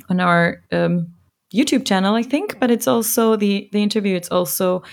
on 0.10 0.20
our 0.20 0.62
um, 0.72 1.14
YouTube 1.54 1.86
channel, 1.86 2.16
I 2.16 2.24
think. 2.24 2.60
But 2.60 2.72
it's 2.72 2.88
also 2.88 3.36
the 3.36 3.70
the 3.72 3.82
interview. 3.82 4.16
It's 4.16 4.32
also 4.32 4.84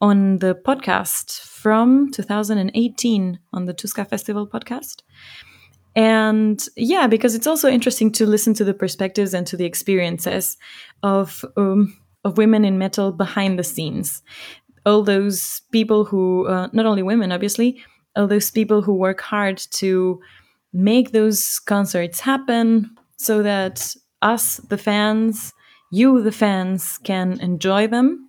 on 0.00 0.38
the 0.38 0.54
podcast 0.54 1.40
from 1.40 2.10
2018 2.12 3.38
on 3.52 3.64
the 3.64 3.74
Tuska 3.74 4.08
Festival 4.08 4.46
podcast. 4.46 5.02
And 5.96 6.64
yeah, 6.76 7.06
because 7.06 7.34
it's 7.34 7.46
also 7.46 7.68
interesting 7.68 8.12
to 8.12 8.26
listen 8.26 8.54
to 8.54 8.64
the 8.64 8.74
perspectives 8.74 9.34
and 9.34 9.46
to 9.46 9.56
the 9.56 9.64
experiences 9.64 10.56
of 11.02 11.44
um, 11.56 11.96
of 12.24 12.36
women 12.36 12.64
in 12.64 12.78
metal 12.78 13.12
behind 13.12 13.58
the 13.58 13.64
scenes 13.64 14.22
all 14.88 15.02
those 15.02 15.60
people 15.70 16.04
who, 16.04 16.46
uh, 16.46 16.68
not 16.72 16.86
only 16.86 17.02
women, 17.02 17.30
obviously, 17.30 17.82
all 18.16 18.26
those 18.26 18.50
people 18.50 18.82
who 18.82 18.94
work 18.94 19.20
hard 19.20 19.58
to 19.58 20.20
make 20.72 21.12
those 21.12 21.58
concerts 21.60 22.20
happen 22.20 22.90
so 23.18 23.42
that 23.42 23.94
us, 24.22 24.56
the 24.68 24.78
fans, 24.78 25.52
you, 25.92 26.22
the 26.22 26.32
fans, 26.32 26.98
can 27.04 27.38
enjoy 27.40 27.86
them. 27.86 28.27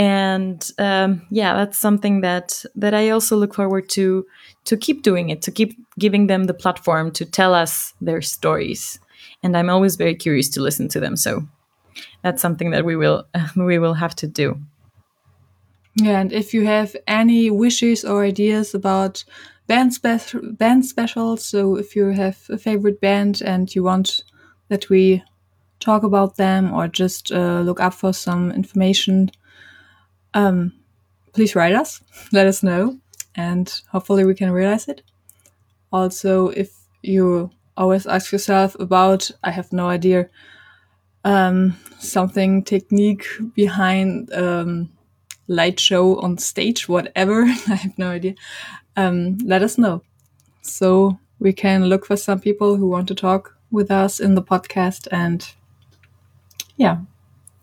And 0.00 0.66
um, 0.78 1.26
yeah, 1.30 1.52
that's 1.52 1.76
something 1.76 2.22
that 2.22 2.64
that 2.74 2.94
I 2.94 3.10
also 3.10 3.36
look 3.36 3.52
forward 3.52 3.90
to 3.90 4.24
to 4.64 4.76
keep 4.78 5.02
doing 5.02 5.28
it, 5.28 5.42
to 5.42 5.50
keep 5.50 5.76
giving 5.98 6.26
them 6.26 6.44
the 6.44 6.54
platform 6.54 7.10
to 7.12 7.26
tell 7.26 7.52
us 7.52 7.92
their 8.00 8.22
stories. 8.22 8.98
And 9.42 9.54
I'm 9.54 9.68
always 9.68 9.96
very 9.96 10.14
curious 10.14 10.48
to 10.50 10.62
listen 10.62 10.88
to 10.88 11.00
them. 11.00 11.16
So 11.16 11.46
that's 12.22 12.40
something 12.40 12.70
that 12.70 12.86
we 12.86 12.96
will 12.96 13.26
uh, 13.34 13.48
we 13.56 13.78
will 13.78 13.92
have 13.92 14.14
to 14.16 14.26
do. 14.26 14.58
Yeah, 15.96 16.20
and 16.20 16.32
if 16.32 16.54
you 16.54 16.64
have 16.64 16.96
any 17.06 17.50
wishes 17.50 18.02
or 18.02 18.24
ideas 18.24 18.74
about 18.74 19.22
band, 19.66 19.92
spe- 19.92 20.56
band 20.56 20.86
specials, 20.86 21.44
so 21.44 21.76
if 21.76 21.94
you 21.94 22.06
have 22.06 22.38
a 22.48 22.56
favorite 22.56 23.02
band 23.02 23.42
and 23.42 23.74
you 23.74 23.82
want 23.82 24.24
that 24.68 24.88
we 24.88 25.22
talk 25.78 26.04
about 26.04 26.36
them 26.36 26.72
or 26.72 26.88
just 26.88 27.32
uh, 27.32 27.60
look 27.60 27.80
up 27.80 27.92
for 27.92 28.14
some 28.14 28.50
information, 28.52 29.30
um, 30.34 30.72
please 31.32 31.54
write 31.54 31.74
us, 31.74 32.02
let 32.32 32.46
us 32.46 32.62
know, 32.62 32.98
and 33.34 33.80
hopefully 33.90 34.24
we 34.24 34.34
can 34.34 34.50
realize 34.50 34.88
it. 34.88 35.02
Also, 35.92 36.48
if 36.48 36.72
you 37.02 37.50
always 37.76 38.06
ask 38.06 38.32
yourself 38.32 38.76
about, 38.78 39.30
I 39.42 39.50
have 39.50 39.72
no 39.72 39.88
idea, 39.88 40.28
um, 41.24 41.76
something 41.98 42.62
technique 42.62 43.26
behind 43.54 44.32
um, 44.32 44.90
light 45.48 45.80
show 45.80 46.20
on 46.20 46.38
stage, 46.38 46.88
whatever. 46.88 47.42
I 47.68 47.74
have 47.74 47.98
no 47.98 48.10
idea. 48.10 48.34
Um, 48.96 49.38
let 49.44 49.62
us 49.62 49.78
know. 49.78 50.02
So 50.62 51.18
we 51.38 51.52
can 51.52 51.86
look 51.86 52.06
for 52.06 52.16
some 52.16 52.40
people 52.40 52.76
who 52.76 52.88
want 52.88 53.08
to 53.08 53.14
talk 53.14 53.56
with 53.70 53.90
us 53.90 54.20
in 54.20 54.34
the 54.34 54.42
podcast 54.42 55.08
and 55.10 55.52
yeah. 56.76 56.98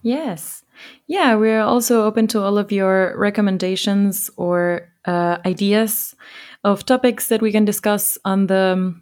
Yes. 0.08 0.64
Yeah, 1.08 1.36
we're 1.36 1.60
also 1.62 2.04
open 2.04 2.28
to 2.28 2.42
all 2.42 2.58
of 2.58 2.72
your 2.72 3.14
recommendations 3.18 4.30
or 4.38 4.88
uh, 5.04 5.38
ideas 5.46 6.16
of 6.64 6.86
topics 6.86 7.28
that 7.28 7.42
we 7.42 7.52
can 7.52 7.66
discuss 7.66 8.18
on 8.24 8.48
the 8.48 8.96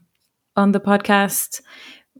on 0.55 0.71
the 0.71 0.79
podcast. 0.79 1.61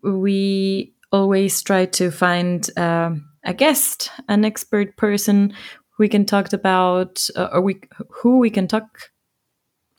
We 0.04 0.94
always 1.12 1.63
try 1.63 1.86
to 1.88 2.12
find 2.12 2.70
uh, 2.77 3.15
a 3.44 3.56
guest, 3.56 4.12
an 4.30 4.46
expert 4.46 4.98
person 4.98 5.54
we 5.98 6.10
can 6.10 6.25
talk 6.25 6.54
about 6.54 7.27
uh, 7.36 7.50
or 7.54 7.62
we 7.62 7.82
who 8.12 8.38
we 8.38 8.51
can 8.51 8.68
talk 8.68 9.12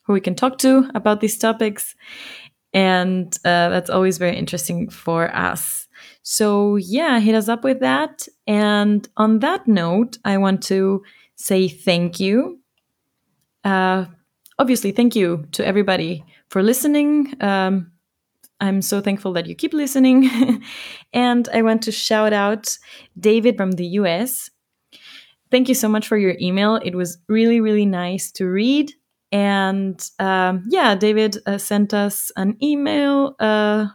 who 0.05 0.13
we 0.13 0.21
can 0.21 0.35
talk 0.35 0.59
to 0.59 0.89
about 0.95 1.21
these 1.21 1.39
topics 1.39 1.95
and 2.75 3.37
uh, 3.45 3.69
that's 3.71 3.91
always 3.91 4.19
very 4.19 4.37
interesting 4.37 4.91
for 4.91 5.35
us 5.35 5.86
so 6.23 6.77
yeah 6.77 7.19
hit 7.21 7.35
us 7.35 7.49
up 7.49 7.65
with 7.65 7.81
that. 7.81 8.27
And 8.47 9.09
on 9.17 9.41
that 9.41 9.67
note 9.67 10.19
i 10.25 10.37
want 10.39 10.63
to 10.65 11.03
say 11.37 11.69
thank 11.69 12.19
you. 12.21 12.61
Uh, 13.65 14.07
obviously 14.59 14.93
thank 14.93 15.15
you 15.15 15.47
to 15.53 15.67
everybody 15.67 16.25
for 16.49 16.63
listening. 16.63 17.35
Um, 17.41 17.93
i'm 18.61 18.81
so 18.81 19.01
thankful 19.01 19.33
that 19.35 19.47
you 19.47 19.55
keep 19.55 19.75
listening. 19.75 20.31
And 21.13 21.49
i 21.53 21.63
want 21.63 21.83
to 21.83 21.93
shout 21.93 22.33
out 22.33 22.79
david 23.19 23.57
from 23.57 23.73
the 23.73 23.87
us 23.87 24.51
thank 25.51 25.69
you 25.69 25.75
so 25.75 25.89
much 25.89 26.07
for 26.07 26.17
your 26.17 26.37
email. 26.41 26.77
It 26.77 26.95
was 26.95 27.19
really, 27.29 27.61
really 27.61 27.87
nice 27.87 28.31
to 28.33 28.47
read. 28.47 28.93
And 29.33 29.99
um, 30.19 30.65
yeah, 30.69 30.95
David 30.95 31.39
uh, 31.47 31.59
sent 31.59 31.93
us 31.93 32.31
an 32.37 32.57
email 32.63 33.35
uh, 33.41 33.87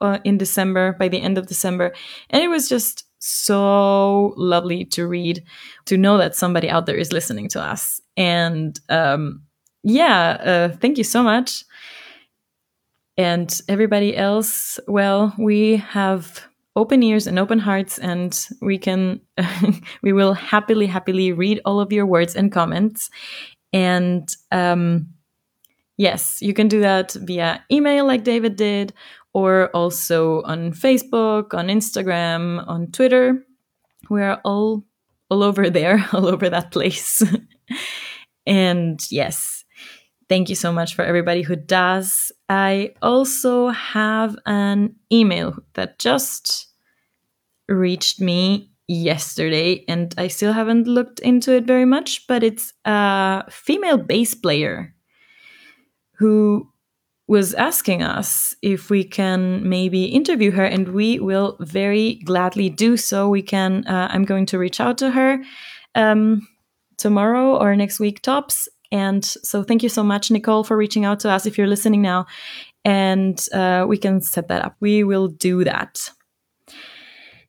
uh, 0.00 0.18
in 0.24 0.38
December, 0.38 0.92
by 0.98 1.08
the 1.08 1.20
end 1.20 1.38
of 1.38 1.46
December. 1.46 1.94
And 2.30 2.42
it 2.42 2.48
was 2.48 2.68
just 2.68 3.04
so 3.18 4.32
lovely 4.36 4.84
to 4.84 5.06
read, 5.06 5.42
to 5.86 5.96
know 5.96 6.18
that 6.18 6.36
somebody 6.36 6.70
out 6.70 6.86
there 6.86 6.96
is 6.96 7.12
listening 7.12 7.48
to 7.48 7.60
us. 7.60 8.00
And 8.16 8.78
um, 8.88 9.42
yeah, 9.82 10.30
uh, 10.30 10.76
thank 10.76 10.98
you 10.98 11.04
so 11.04 11.22
much. 11.22 11.64
And 13.16 13.60
everybody 13.68 14.16
else, 14.16 14.78
well, 14.86 15.34
we 15.38 15.76
have 15.76 16.48
open 16.78 17.02
ears 17.02 17.26
and 17.26 17.38
open 17.40 17.58
hearts 17.58 17.98
and 17.98 18.48
we 18.62 18.78
can 18.78 19.20
we 20.02 20.12
will 20.12 20.32
happily 20.32 20.86
happily 20.86 21.32
read 21.32 21.60
all 21.64 21.80
of 21.80 21.92
your 21.92 22.06
words 22.06 22.36
and 22.36 22.52
comments 22.52 23.10
and 23.72 24.36
um, 24.52 25.08
yes 25.96 26.40
you 26.40 26.54
can 26.54 26.68
do 26.68 26.80
that 26.80 27.12
via 27.14 27.64
email 27.72 28.06
like 28.06 28.22
david 28.22 28.54
did 28.54 28.92
or 29.38 29.68
also 29.74 30.42
on 30.42 30.72
facebook 30.72 31.54
on 31.54 31.68
instagram 31.68 32.66
on 32.66 32.90
twitter. 32.90 33.44
We're 34.10 34.40
all 34.44 34.84
all 35.30 35.42
over 35.42 35.70
there 35.70 36.06
all 36.12 36.26
over 36.26 36.50
that 36.50 36.70
place. 36.70 37.22
And 38.46 38.98
yes 39.10 39.58
thank 40.28 40.48
you 40.48 40.54
so 40.54 40.72
much 40.72 40.94
for 40.94 41.04
everybody 41.04 41.42
who 41.42 41.56
does. 41.56 42.30
I 42.48 42.94
also 43.02 43.68
have 43.68 44.36
an 44.46 44.96
email 45.12 45.56
that 45.74 45.98
just 45.98 46.68
reached 47.68 48.20
me 48.20 48.70
yesterday 48.86 49.84
and 49.88 50.14
I 50.16 50.28
still 50.28 50.52
haven't 50.52 50.86
looked 50.86 51.20
into 51.20 51.52
it 51.52 51.64
very 51.64 51.84
much, 51.84 52.26
but 52.26 52.42
it's 52.42 52.72
a 52.84 53.44
female 53.50 53.98
bass 53.98 54.34
player 54.34 54.94
who 56.18 56.70
was 57.28 57.52
asking 57.54 58.02
us 58.02 58.54
if 58.62 58.88
we 58.88 59.04
can 59.04 59.68
maybe 59.68 60.06
interview 60.06 60.50
her, 60.50 60.64
and 60.64 60.88
we 60.88 61.20
will 61.20 61.56
very 61.60 62.14
gladly 62.24 62.70
do 62.70 62.96
so. 62.96 63.28
We 63.28 63.42
can. 63.42 63.86
Uh, 63.86 64.08
I'm 64.10 64.24
going 64.24 64.46
to 64.46 64.58
reach 64.58 64.80
out 64.80 64.98
to 64.98 65.10
her 65.10 65.44
um, 65.94 66.48
tomorrow 66.96 67.56
or 67.56 67.76
next 67.76 68.00
week 68.00 68.22
tops. 68.22 68.68
And 68.90 69.22
so, 69.22 69.62
thank 69.62 69.82
you 69.82 69.90
so 69.90 70.02
much, 70.02 70.30
Nicole, 70.30 70.64
for 70.64 70.76
reaching 70.76 71.04
out 71.04 71.20
to 71.20 71.30
us. 71.30 71.44
If 71.44 71.58
you're 71.58 71.66
listening 71.66 72.00
now, 72.00 72.26
and 72.84 73.46
uh, 73.52 73.84
we 73.86 73.98
can 73.98 74.22
set 74.22 74.48
that 74.48 74.64
up. 74.64 74.76
We 74.80 75.04
will 75.04 75.28
do 75.28 75.64
that. 75.64 76.10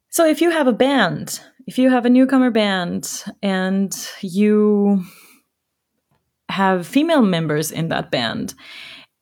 So, 0.10 0.26
if 0.26 0.42
you 0.42 0.52
have 0.52 0.68
a 0.68 0.74
band, 0.74 1.40
if 1.68 1.78
you 1.78 1.90
have 1.90 2.06
a 2.06 2.10
newcomer 2.10 2.52
band, 2.52 3.24
and 3.42 3.96
you 4.22 5.06
have 6.50 6.86
female 6.86 7.22
members 7.22 7.72
in 7.72 7.88
that 7.90 8.12
band, 8.12 8.54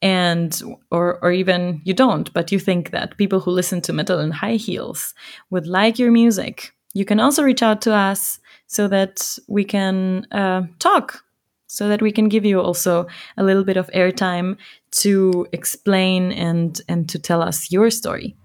and 0.02 0.62
or 0.92 1.18
or 1.24 1.32
even 1.32 1.82
you 1.84 1.94
don't 1.94 2.32
but 2.34 2.52
you 2.52 2.60
think 2.60 2.92
that 2.92 3.18
people 3.18 3.40
who 3.40 3.52
listen 3.52 3.82
to 3.82 3.94
metal 3.94 4.20
and 4.20 4.34
high 4.34 4.56
heels 4.56 5.14
would 5.50 5.68
like 5.68 5.98
your 5.98 6.12
music. 6.12 6.74
You 6.94 7.06
can 7.06 7.20
also 7.20 7.44
reach 7.44 7.64
out 7.64 7.82
to 7.84 7.94
us 7.94 8.40
so 8.68 8.88
that 8.88 9.38
we 9.48 9.64
can 9.64 10.26
uh, 10.32 10.64
talk 10.80 11.24
so 11.68 11.90
that 11.90 12.02
we 12.02 12.12
can 12.12 12.30
give 12.30 12.46
you 12.46 12.62
also 12.62 13.08
a 13.38 13.44
little 13.44 13.64
bit 13.64 13.78
of 13.78 13.90
airtime 13.90 14.58
to 14.92 15.48
explain 15.52 16.32
and 16.32 16.80
and 16.88 17.10
to 17.10 17.20
tell 17.20 17.42
us 17.42 17.72
your 17.72 17.90
story. 17.90 18.36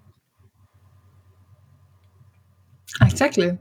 Exactly. 3.01 3.59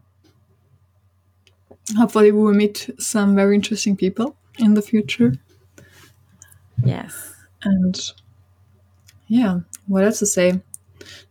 Hopefully 1.97 2.31
we 2.31 2.41
will 2.41 2.53
meet 2.53 2.89
some 2.99 3.35
very 3.35 3.55
interesting 3.55 3.97
people 3.97 4.35
in 4.59 4.75
the 4.75 4.81
future. 4.81 5.33
Yes 6.83 7.30
and 7.63 7.99
yeah, 9.27 9.59
what 9.87 10.03
else 10.03 10.19
to 10.19 10.25
say? 10.25 10.61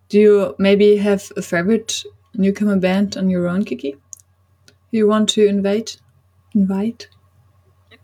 Do 0.08 0.18
you 0.18 0.54
maybe 0.58 0.96
have 0.96 1.30
a 1.36 1.42
favorite 1.42 2.02
newcomer 2.34 2.76
band 2.76 3.16
on 3.16 3.30
your 3.30 3.46
own, 3.46 3.64
Kiki? 3.64 3.96
You 4.90 5.06
want 5.06 5.28
to 5.30 5.46
invite? 5.46 5.98
Invite? 6.54 7.08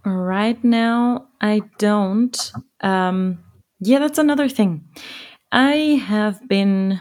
Right 0.05 0.63
now, 0.63 1.29
I 1.41 1.63
don't. 1.79 2.53
Um, 2.81 3.39
yeah, 3.81 3.99
that's 3.99 4.19
another 4.19 4.49
thing. 4.49 4.85
I 5.51 6.01
have 6.07 6.47
been. 6.49 7.01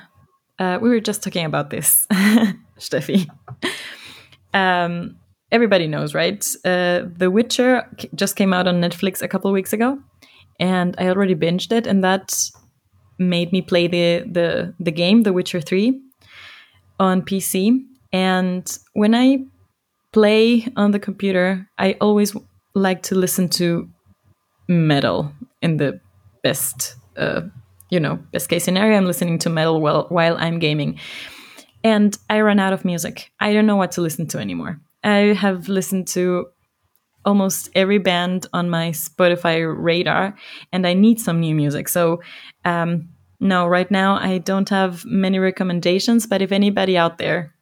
Uh, 0.58 0.80
we 0.82 0.90
were 0.90 1.02
just 1.02 1.22
talking 1.22 1.46
about 1.46 1.70
this, 1.70 2.08
Steffi. 2.80 3.30
Um, 4.54 5.18
everybody 5.52 5.86
knows, 5.88 6.14
right? 6.14 6.44
Uh, 6.64 7.04
the 7.18 7.30
Witcher 7.30 7.88
just 8.16 8.36
came 8.36 8.54
out 8.54 8.68
on 8.68 8.82
Netflix 8.82 9.22
a 9.22 9.28
couple 9.28 9.52
weeks 9.52 9.74
ago 9.74 10.00
and 10.60 10.96
I 10.98 11.08
already 11.08 11.36
binged 11.36 11.72
it, 11.72 11.88
and 11.88 12.04
that 12.04 12.34
made 13.18 13.52
me 13.52 13.62
play 13.62 13.88
the 13.88 14.26
the 14.32 14.74
the 14.80 14.92
game, 14.92 15.24
The 15.24 15.34
Witcher 15.34 15.62
Three, 15.62 16.02
on 17.00 17.22
PC. 17.22 17.86
And 18.14 18.78
when 18.94 19.14
I 19.14 19.46
play 20.14 20.68
on 20.76 20.92
the 20.92 21.00
computer, 21.00 21.68
I 21.78 21.98
always 22.00 22.36
like 22.74 23.04
to 23.04 23.16
listen 23.16 23.50
to 23.50 23.90
metal 24.68 25.34
in 25.62 25.78
the 25.78 26.00
best, 26.44 26.96
uh, 27.18 27.42
you 27.90 28.00
know, 28.00 28.20
best 28.32 28.50
case 28.50 28.64
scenario. 28.64 28.98
I'm 28.98 29.06
listening 29.06 29.40
to 29.40 29.50
metal 29.50 29.82
while 29.82 30.06
while 30.10 30.38
I'm 30.38 30.60
gaming, 30.60 31.00
and 31.84 32.18
I 32.30 32.42
run 32.42 32.60
out 32.60 32.74
of 32.74 32.86
music. 32.86 33.32
I 33.40 33.54
don't 33.54 33.66
know 33.66 33.76
what 33.76 33.92
to 33.94 34.02
listen 34.02 34.28
to 34.28 34.40
anymore. 34.40 34.80
I 35.04 35.34
have 35.34 35.70
listened 35.70 36.08
to 36.10 36.48
almost 37.26 37.70
every 37.76 37.98
band 37.98 38.48
on 38.54 38.70
my 38.70 38.92
Spotify 38.92 39.66
radar, 39.76 40.36
and 40.72 40.88
I 40.88 40.94
need 40.94 41.20
some 41.20 41.40
new 41.40 41.56
music. 41.56 41.90
So, 41.90 42.22
um, 42.64 43.10
no, 43.40 43.68
right 43.68 43.90
now 43.92 44.16
I 44.16 44.38
don't 44.38 44.70
have 44.70 45.04
many 45.06 45.40
recommendations, 45.40 46.26
but 46.26 46.42
if 46.42 46.52
anybody 46.52 46.98
out 46.98 47.18
there 47.18 47.54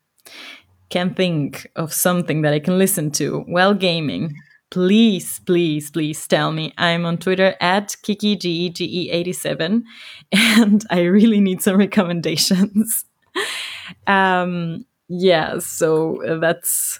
can 0.90 1.14
think 1.14 1.68
of 1.76 1.92
something 1.94 2.44
that 2.44 2.54
I 2.54 2.60
can 2.60 2.78
listen 2.78 3.10
to 3.12 3.40
while 3.48 3.74
gaming, 3.74 4.36
please, 4.70 5.40
please, 5.46 5.90
please 5.92 6.28
tell 6.28 6.52
me. 6.52 6.74
I'm 6.78 7.06
on 7.06 7.18
Twitter 7.18 7.56
at 7.60 7.90
KikiGEGE87, 8.04 9.84
and 10.32 10.86
I 10.90 11.02
really 11.02 11.42
need 11.42 11.62
some 11.62 11.78
recommendations. 11.78 13.06
um, 14.08 14.86
yeah, 15.08 15.60
so 15.60 16.38
that's 16.42 17.00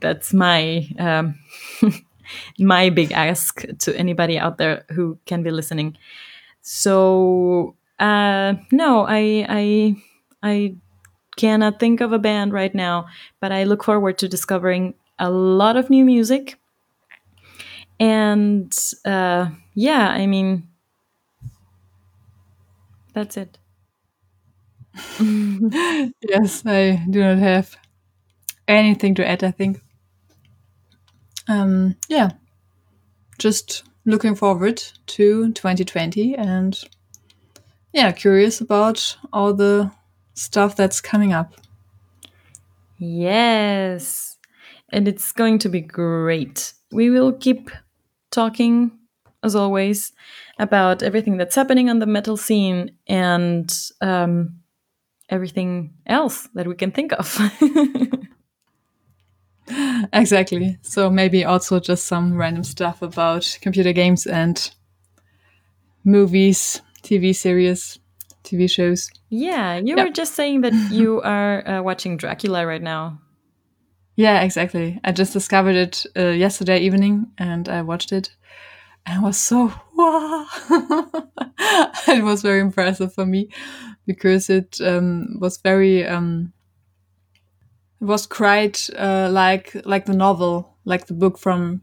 that's 0.00 0.34
my 0.34 0.88
um, 0.98 1.38
my 2.58 2.90
big 2.90 3.12
ask 3.12 3.64
to 3.78 3.96
anybody 3.96 4.38
out 4.38 4.58
there 4.58 4.84
who 4.90 5.18
can 5.26 5.42
be 5.42 5.50
listening. 5.50 5.96
So 6.62 7.76
uh, 7.98 8.54
no, 8.72 9.06
I 9.08 9.46
I 9.48 9.96
I 10.42 10.76
cannot 11.36 11.80
think 11.80 12.00
of 12.00 12.12
a 12.12 12.18
band 12.20 12.52
right 12.52 12.74
now, 12.74 13.06
but 13.40 13.52
I 13.52 13.64
look 13.64 13.84
forward 13.84 14.18
to 14.18 14.28
discovering 14.28 14.94
a 15.18 15.30
lot 15.30 15.76
of 15.76 15.90
new 15.90 16.04
music. 16.04 16.58
And 18.00 18.76
uh, 19.04 19.48
yeah, 19.74 20.08
I 20.08 20.26
mean, 20.26 20.68
that's 23.14 23.36
it. 23.36 23.58
yes, 26.28 26.62
I 26.66 27.04
do 27.10 27.20
not 27.20 27.38
have 27.38 27.76
anything 28.68 29.14
to 29.16 29.26
add, 29.26 29.44
I 29.44 29.50
think. 29.50 29.80
Um, 31.48 31.96
yeah, 32.08 32.30
just 33.38 33.84
looking 34.06 34.34
forward 34.34 34.82
to 35.06 35.52
2020 35.52 36.34
and 36.36 36.78
yeah, 37.92 38.10
curious 38.12 38.60
about 38.60 39.16
all 39.32 39.54
the 39.54 39.90
stuff 40.34 40.76
that's 40.76 41.00
coming 41.00 41.32
up. 41.32 41.54
Yes, 42.98 44.38
and 44.90 45.06
it's 45.06 45.32
going 45.32 45.58
to 45.60 45.68
be 45.68 45.80
great. 45.80 46.72
We 46.90 47.10
will 47.10 47.32
keep 47.32 47.70
talking, 48.30 48.92
as 49.42 49.54
always, 49.54 50.12
about 50.58 51.02
everything 51.02 51.36
that's 51.36 51.54
happening 51.54 51.90
on 51.90 51.98
the 51.98 52.06
metal 52.06 52.36
scene 52.36 52.92
and 53.06 53.72
um, 54.00 54.60
everything 55.28 55.94
else 56.06 56.48
that 56.54 56.66
we 56.66 56.74
can 56.74 56.92
think 56.92 57.12
of. 57.12 57.38
exactly. 60.12 60.78
So 60.82 61.10
maybe 61.10 61.44
also 61.44 61.80
just 61.80 62.06
some 62.06 62.36
random 62.36 62.64
stuff 62.64 63.02
about 63.02 63.58
computer 63.60 63.92
games 63.92 64.26
and 64.26 64.70
movies, 66.04 66.82
TV 67.02 67.34
series, 67.34 67.98
TV 68.42 68.68
shows. 68.68 69.10
Yeah, 69.30 69.76
you 69.76 69.96
yep. 69.96 70.06
were 70.06 70.12
just 70.12 70.34
saying 70.34 70.62
that 70.62 70.74
you 70.90 71.20
are 71.22 71.66
uh, 71.66 71.82
watching 71.82 72.16
Dracula 72.16 72.66
right 72.66 72.82
now. 72.82 73.20
Yeah, 74.16 74.42
exactly. 74.42 75.00
I 75.02 75.10
just 75.12 75.32
discovered 75.32 75.74
it 75.74 76.06
uh, 76.16 76.28
yesterday 76.28 76.78
evening 76.78 77.32
and 77.36 77.68
I 77.68 77.82
watched 77.82 78.12
it 78.12 78.30
and 79.06 79.18
I 79.18 79.22
was 79.22 79.36
so 79.36 79.72
wow. 79.94 80.46
it 82.08 82.22
was 82.22 82.42
very 82.42 82.60
impressive 82.60 83.12
for 83.12 83.26
me 83.26 83.48
because 84.06 84.50
it 84.50 84.80
um, 84.80 85.38
was 85.40 85.58
very 85.58 86.06
um, 86.06 86.52
was 88.04 88.26
quite 88.26 88.88
uh, 88.96 89.28
like 89.30 89.74
like 89.84 90.06
the 90.06 90.16
novel, 90.16 90.76
like 90.84 91.06
the 91.06 91.14
book 91.14 91.38
from 91.38 91.82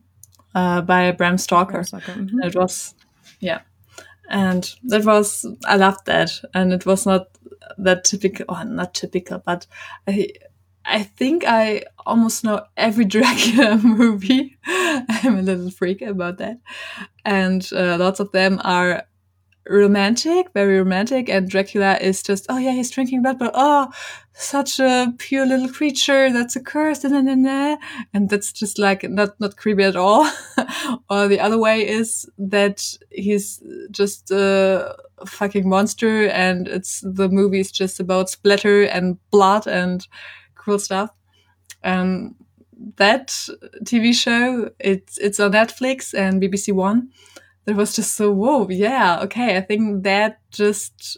uh, 0.56 0.82
by 0.82 1.12
Bram 1.12 1.38
Stoker. 1.38 1.72
Bram 1.72 1.84
Stoker. 1.84 2.14
Mm 2.14 2.28
-hmm. 2.28 2.48
It 2.48 2.56
was, 2.56 2.96
yeah, 3.40 3.62
and 4.30 4.78
that 4.90 5.04
was 5.04 5.46
I 5.68 5.78
loved 5.78 6.06
that, 6.06 6.42
and 6.54 6.74
it 6.74 6.86
was 6.86 7.06
not 7.06 7.28
that 7.84 8.04
typical, 8.04 8.46
oh, 8.50 8.64
not 8.64 8.94
typical, 8.94 9.42
but 9.46 9.68
I 10.08 10.28
I 10.86 11.04
think 11.04 11.44
I 11.44 11.84
almost 12.06 12.44
know 12.44 12.62
every 12.76 13.06
Dracula 13.16 13.78
movie. 13.78 14.58
I'm 15.24 15.38
a 15.38 15.42
little 15.42 15.72
freak 15.72 16.02
about 16.02 16.38
that, 16.38 16.58
and 17.24 17.70
uh, 17.74 17.98
lots 17.98 18.20
of 18.20 18.32
them 18.32 18.60
are 18.64 19.04
romantic, 19.70 20.48
very 20.54 20.80
romantic, 20.80 21.30
and 21.30 21.50
Dracula 21.50 21.98
is 22.02 22.24
just, 22.24 22.46
oh 22.50 22.58
yeah, 22.58 22.72
he's 22.72 22.92
drinking 22.92 23.22
blood, 23.22 23.40
but 23.40 23.52
oh, 23.54 23.92
such 24.34 24.80
a 24.80 25.14
pure 25.18 25.46
little 25.46 25.70
creature, 25.70 26.32
that's 26.32 26.56
a 26.56 26.62
curse, 26.62 27.04
nah. 27.04 27.78
and 28.14 28.30
that's 28.30 28.52
just 28.52 28.80
like 28.80 29.04
not 29.10 29.40
not 29.40 29.58
creepy 29.58 29.84
at 29.84 29.96
all. 29.96 30.30
or 31.10 31.28
the 31.28 31.40
other 31.40 31.58
way 31.58 31.88
is 31.88 32.30
that 32.38 32.86
he's 33.10 33.62
just 33.92 34.32
a 34.32 34.96
fucking 35.26 35.68
monster, 35.68 36.28
and 36.28 36.68
it's 36.68 37.02
the 37.06 37.30
movie 37.30 37.60
is 37.60 37.72
just 37.72 38.00
about 38.00 38.30
splatter 38.30 38.84
and 38.84 39.18
blood 39.32 39.68
and 39.68 40.08
cool 40.56 40.80
stuff. 40.80 41.12
Um, 41.84 42.36
that 42.98 43.28
TV 43.84 44.14
show, 44.14 44.72
it's 44.80 45.18
it's 45.18 45.40
on 45.40 45.52
Netflix 45.52 46.14
and 46.14 46.42
BBC 46.42 46.74
One 46.74 47.10
that 47.66 47.76
was 47.76 47.96
just 47.96 48.16
so 48.16 48.32
whoa 48.32 48.68
yeah 48.70 49.20
okay 49.22 49.58
i 49.58 49.62
think 49.62 50.04
that 50.04 50.40
just 50.52 51.18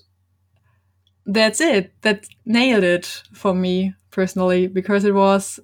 that's 1.26 1.62
it 1.62 1.94
that 2.02 2.26
nailed 2.46 2.84
it 2.84 3.24
for 3.34 3.54
me 3.54 3.94
personally 4.12 4.68
because 4.68 5.06
it 5.06 5.14
was 5.14 5.60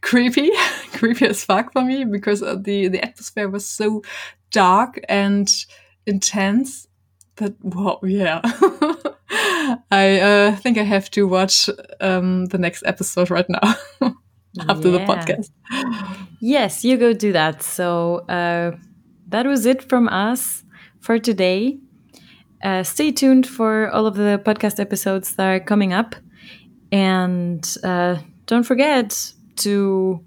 creepy 0.00 0.50
creepy 0.92 1.26
as 1.26 1.44
fuck 1.44 1.72
for 1.72 1.82
me 1.82 2.04
because 2.04 2.40
the 2.40 2.88
the 2.88 3.02
atmosphere 3.04 3.48
was 3.48 3.66
so 3.66 4.02
dark 4.50 5.00
and 5.08 5.66
intense 6.06 6.86
that 7.36 7.54
wow, 7.62 8.00
yeah. 8.02 8.40
I 9.90 10.20
uh, 10.20 10.56
think 10.56 10.78
I 10.78 10.82
have 10.82 11.10
to 11.12 11.26
watch 11.26 11.68
um, 12.00 12.46
the 12.46 12.58
next 12.58 12.82
episode 12.86 13.30
right 13.30 13.48
now 13.48 13.74
after 14.68 14.88
yeah. 14.88 14.98
the 14.98 15.04
podcast. 15.04 15.50
Yes, 16.40 16.84
you 16.84 16.96
go 16.96 17.12
do 17.12 17.32
that. 17.32 17.62
So 17.62 18.18
uh, 18.28 18.76
that 19.28 19.46
was 19.46 19.66
it 19.66 19.82
from 19.82 20.08
us 20.08 20.64
for 21.00 21.18
today. 21.18 21.78
Uh, 22.62 22.82
stay 22.82 23.12
tuned 23.12 23.46
for 23.46 23.90
all 23.90 24.06
of 24.06 24.16
the 24.16 24.40
podcast 24.44 24.80
episodes 24.80 25.34
that 25.36 25.46
are 25.46 25.60
coming 25.60 25.92
up. 25.92 26.16
And 26.90 27.62
uh, 27.84 28.16
don't 28.46 28.64
forget 28.64 29.32
to 29.56 30.24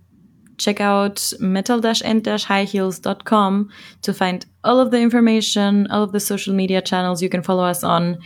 check 0.57 0.79
out 0.81 1.33
metal-and-highheels.com 1.39 3.69
to 4.01 4.13
find 4.13 4.45
all 4.63 4.79
of 4.79 4.91
the 4.91 4.99
information, 4.99 5.87
all 5.87 6.03
of 6.03 6.11
the 6.11 6.19
social 6.19 6.53
media 6.53 6.79
channels 6.81 7.23
you 7.23 7.29
can 7.29 7.41
follow 7.41 7.63
us 7.63 7.83
on, 7.83 8.19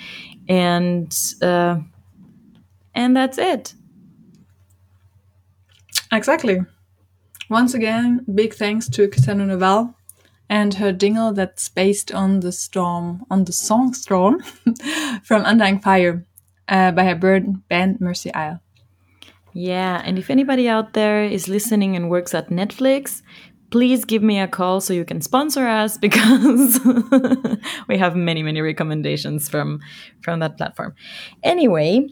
and 0.50 1.16
uh, 1.42 1.78
and 2.96 3.16
that's 3.16 3.38
it. 3.38 3.74
Exactly. 6.12 6.60
Once 7.50 7.74
again, 7.76 8.26
big 8.34 8.54
thanks 8.54 8.90
to 8.90 9.08
Cassandra 9.08 9.46
Novell 9.46 9.94
and 10.50 10.76
her 10.76 10.92
jingle 10.92 11.34
that's 11.34 11.70
based 11.70 12.12
on 12.14 12.42
the 12.42 12.52
storm, 12.52 13.26
on 13.30 13.46
the 13.46 13.54
song 13.54 13.94
"Storm" 13.94 14.42
from 15.24 15.44
Undying 15.46 15.80
Fire 15.80 16.26
uh, 16.68 16.92
by 16.92 17.04
her 17.06 17.16
bird 17.16 17.68
band 17.70 18.00
Mercy 18.00 18.34
Isle. 18.34 18.60
Yeah, 19.54 20.02
and 20.04 20.18
if 20.18 20.30
anybody 20.30 20.68
out 20.68 20.94
there 20.94 21.24
is 21.24 21.48
listening 21.48 21.96
and 21.96 22.10
works 22.10 22.34
at 22.34 22.50
Netflix, 22.50 23.22
please 23.70 24.06
give 24.06 24.22
me 24.22 24.40
a 24.40 24.48
call 24.48 24.82
so 24.82 24.94
you 24.94 25.06
can 25.06 25.22
sponsor 25.22 25.68
us 25.68 25.98
because 26.08 26.80
we 27.88 27.98
have 27.98 28.16
many 28.16 28.44
many 28.44 28.62
recommendations 28.62 29.50
from 29.50 29.80
from 30.22 30.40
that 30.40 30.58
platform. 30.58 30.94
Anyway, 31.44 32.08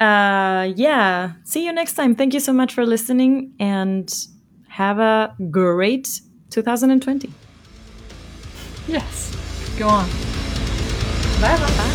uh 0.00 0.72
yeah, 0.74 1.32
see 1.44 1.64
you 1.64 1.72
next 1.72 1.94
time. 1.94 2.14
Thank 2.14 2.34
you 2.34 2.40
so 2.40 2.52
much 2.52 2.72
for 2.72 2.84
listening 2.86 3.54
and 3.58 4.12
have 4.68 4.98
a 4.98 5.34
great 5.50 6.20
2020. 6.50 7.45
Yes. 8.88 9.32
Go 9.78 9.88
on. 9.88 10.08
Bye 11.40 11.56
bye. 11.58 11.76
bye. 11.76 11.92